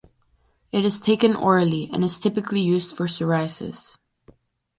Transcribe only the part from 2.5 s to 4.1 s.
used for psoriasis.